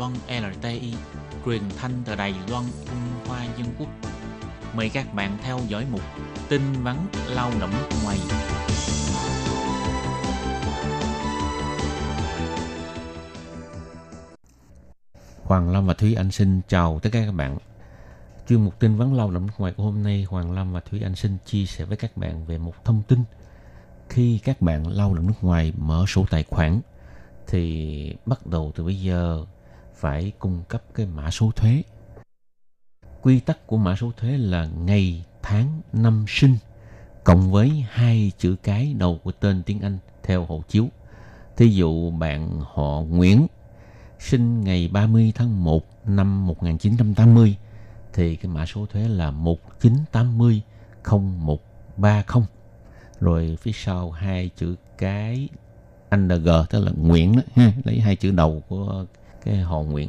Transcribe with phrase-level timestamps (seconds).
[0.00, 0.94] Loan LTI,
[1.46, 3.88] truyền thanh từ Đài Loan, Trung Hoa Dân Quốc.
[4.74, 6.00] Mời các bạn theo dõi mục
[6.48, 6.96] tin vắn
[7.28, 8.18] lao động nước ngoài.
[15.44, 17.58] Hoàng Lâm và Thúy Anh xin chào tất cả các bạn.
[18.48, 21.02] Chuyên mục tin vắn lao động nước ngoài của hôm nay, Hoàng Lâm và Thúy
[21.02, 23.22] Anh xin chia sẻ với các bạn về một thông tin.
[24.08, 26.80] Khi các bạn lao động nước ngoài mở sổ tài khoản
[27.46, 29.44] thì bắt đầu từ bây giờ
[30.00, 31.82] phải cung cấp cái mã số thuế.
[33.22, 36.56] Quy tắc của mã số thuế là ngày, tháng, năm sinh
[37.24, 40.88] cộng với hai chữ cái đầu của tên tiếng Anh theo hộ chiếu.
[41.56, 43.46] Thí dụ bạn họ Nguyễn
[44.18, 47.56] sinh ngày 30 tháng 1 năm 1980
[48.12, 50.62] thì cái mã số thuế là 1980
[51.96, 52.46] 0130.
[53.20, 55.48] Rồi phía sau hai chữ cái
[56.16, 59.06] NG tức là Nguyễn đó ha, lấy hai chữ đầu của
[59.44, 60.08] cái họ nguyện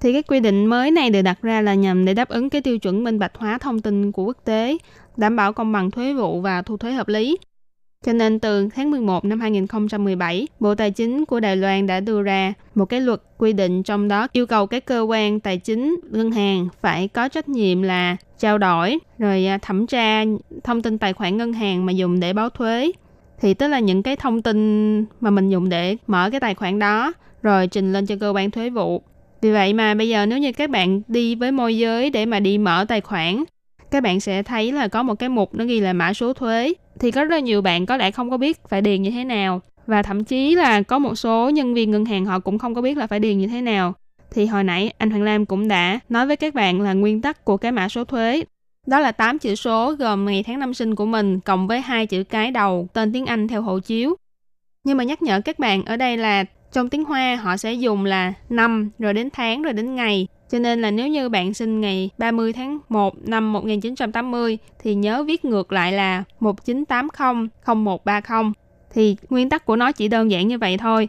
[0.00, 2.60] Thì cái quy định mới này được đặt ra là nhằm để đáp ứng cái
[2.60, 4.76] tiêu chuẩn minh bạch hóa thông tin của quốc tế,
[5.16, 7.38] đảm bảo công bằng thuế vụ và thu thuế hợp lý.
[8.06, 12.22] Cho nên từ tháng 11 năm 2017, Bộ Tài chính của Đài Loan đã đưa
[12.22, 15.96] ra một cái luật quy định trong đó yêu cầu các cơ quan tài chính,
[16.10, 20.24] ngân hàng phải có trách nhiệm là trao đổi rồi à, thẩm tra
[20.64, 22.92] thông tin tài khoản ngân hàng mà dùng để báo thuế.
[23.40, 26.78] Thì tức là những cái thông tin mà mình dùng để mở cái tài khoản
[26.78, 27.12] đó
[27.48, 29.02] rồi trình lên cho cơ quan thuế vụ.
[29.42, 32.40] Vì vậy mà bây giờ nếu như các bạn đi với môi giới để mà
[32.40, 33.44] đi mở tài khoản,
[33.90, 36.72] các bạn sẽ thấy là có một cái mục nó ghi là mã số thuế
[37.00, 39.24] thì có rất là nhiều bạn có lẽ không có biết phải điền như thế
[39.24, 42.74] nào và thậm chí là có một số nhân viên ngân hàng họ cũng không
[42.74, 43.94] có biết là phải điền như thế nào.
[44.30, 47.44] Thì hồi nãy anh Hoàng Lam cũng đã nói với các bạn là nguyên tắc
[47.44, 48.42] của cái mã số thuế.
[48.86, 52.06] Đó là 8 chữ số gồm ngày tháng năm sinh của mình cộng với hai
[52.06, 54.16] chữ cái đầu tên tiếng Anh theo hộ chiếu.
[54.84, 58.04] Nhưng mà nhắc nhở các bạn ở đây là trong tiếng Hoa, họ sẽ dùng
[58.04, 61.80] là năm, rồi đến tháng, rồi đến ngày cho nên là nếu như bạn sinh
[61.80, 68.52] ngày 30 tháng 1 năm 1980 thì nhớ viết ngược lại là 1980 0130
[68.90, 71.08] thì nguyên tắc của nó chỉ đơn giản như vậy thôi.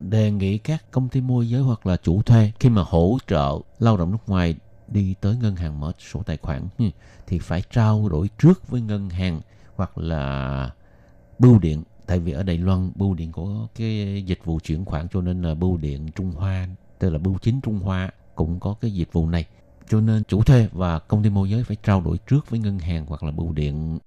[0.00, 3.58] Đề nghị các công ty môi giới hoặc là chủ thuê khi mà hỗ trợ
[3.78, 4.54] lao động nước ngoài
[4.88, 6.84] đi tới ngân hàng mở sổ tài khoản ừ,
[7.26, 9.40] thì phải trao đổi trước với ngân hàng
[9.76, 10.70] hoặc là
[11.38, 15.08] bưu điện tại vì ở Đài Loan, bưu điện có cái dịch vụ chuyển khoản
[15.08, 16.68] cho nên là bưu điện Trung Hoa,
[16.98, 19.46] tức là bưu chính Trung Hoa cũng có cái dịch vụ này.
[19.88, 22.78] Cho nên chủ thuê và công ty môi giới phải trao đổi trước với ngân
[22.78, 23.98] hàng hoặc là bưu điện,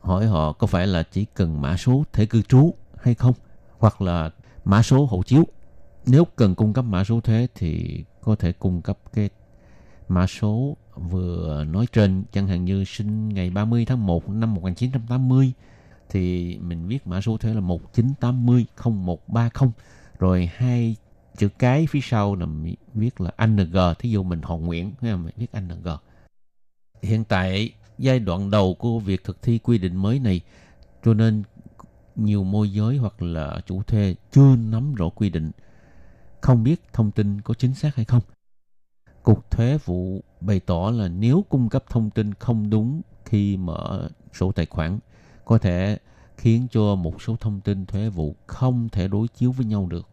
[0.00, 3.34] hỏi họ có phải là chỉ cần mã số thể cư trú hay không,
[3.78, 4.30] hoặc là
[4.64, 5.44] mã số hộ chiếu.
[6.06, 9.30] Nếu cần cung cấp mã số thuế thì có thể cung cấp cái
[10.08, 15.52] mã số vừa nói trên chẳng hạn như sinh ngày 30 tháng 1 năm 1980
[16.08, 19.72] thì mình viết mã số thuế là 1980 0130
[20.18, 20.96] rồi hai
[21.36, 22.46] chữ cái phía sau là
[22.94, 25.86] viết là ANG thí dụ mình họ Nguyễn mình viết ANG
[27.02, 30.40] hiện tại giai đoạn đầu của việc thực thi quy định mới này,
[31.04, 31.42] cho nên
[32.16, 35.50] nhiều môi giới hoặc là chủ thuê chưa nắm rõ quy định,
[36.40, 38.22] không biết thông tin có chính xác hay không.
[39.22, 44.08] Cục thuế vụ bày tỏ là nếu cung cấp thông tin không đúng khi mở
[44.32, 44.98] sổ tài khoản
[45.46, 45.98] có thể
[46.36, 50.08] khiến cho một số thông tin thuế vụ không thể đối chiếu với nhau được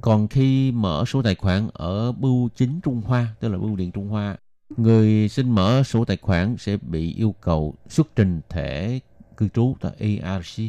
[0.00, 3.92] còn khi mở số tài khoản ở bưu chính Trung Hoa, tức là bưu điện
[3.92, 4.36] Trung Hoa,
[4.76, 8.98] người xin mở số tài khoản sẽ bị yêu cầu xuất trình thẻ
[9.36, 10.60] cư trú tại ARC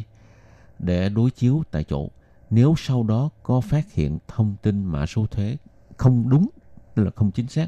[0.78, 2.08] để đối chiếu tại chỗ.
[2.50, 5.56] Nếu sau đó có phát hiện thông tin mã số thuế
[5.96, 6.48] không đúng,
[6.94, 7.66] tức là không chính xác,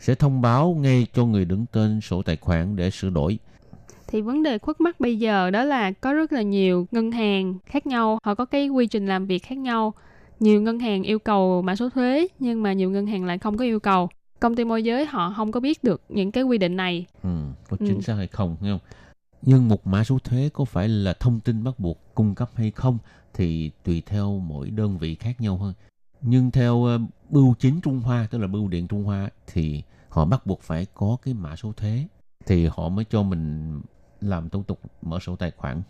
[0.00, 3.38] sẽ thông báo ngay cho người đứng tên sổ tài khoản để sửa đổi.
[4.08, 7.58] Thì vấn đề khuất mắt bây giờ đó là có rất là nhiều ngân hàng
[7.66, 9.94] khác nhau, họ có cái quy trình làm việc khác nhau.
[10.40, 13.56] Nhiều ngân hàng yêu cầu mã số thuế nhưng mà nhiều ngân hàng lại không
[13.56, 14.08] có yêu cầu.
[14.40, 17.06] Công ty môi giới họ không có biết được những cái quy định này.
[17.22, 17.30] Ừ,
[17.68, 18.00] có chính ừ.
[18.00, 18.80] xác hay không nghe không?
[19.42, 22.70] Nhưng một mã số thuế có phải là thông tin bắt buộc cung cấp hay
[22.70, 22.98] không
[23.34, 25.74] thì tùy theo mỗi đơn vị khác nhau hơn
[26.20, 27.00] nhưng theo uh,
[27.30, 30.86] bưu chính Trung Hoa tức là bưu điện Trung Hoa thì họ bắt buộc phải
[30.94, 32.06] có cái mã số thuế
[32.46, 33.72] thì họ mới cho mình
[34.20, 35.82] làm thủ tục mở sổ tài khoản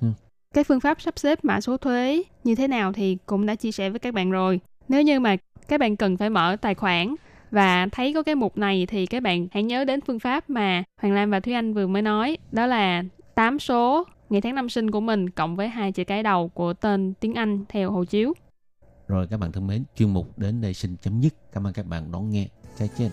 [0.54, 3.72] cái phương pháp sắp xếp mã số thuế như thế nào thì cũng đã chia
[3.72, 4.60] sẻ với các bạn rồi.
[4.88, 5.36] Nếu như mà
[5.68, 7.14] các bạn cần phải mở tài khoản
[7.50, 10.82] và thấy có cái mục này thì các bạn hãy nhớ đến phương pháp mà
[11.00, 13.02] Hoàng Lam và Thúy Anh vừa mới nói, đó là
[13.34, 16.72] 8 số ngày tháng năm sinh của mình cộng với hai chữ cái đầu của
[16.72, 18.32] tên tiếng Anh theo hộ chiếu.
[19.08, 21.34] Rồi các bạn thân mến, chuyên mục đến đây xin chấm dứt.
[21.52, 22.48] Cảm ơn các bạn đón nghe.
[22.78, 23.06] Chào trên.